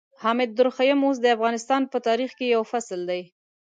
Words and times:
حامد 0.21 0.49
درخيم 0.57 0.99
اوس 1.05 1.17
د 1.21 1.25
افغانستان 1.35 1.81
په 1.91 1.97
تاريخ 2.07 2.31
کې 2.37 2.45
يو 2.55 2.61
فصل 2.71 2.99
دی. 3.09 3.21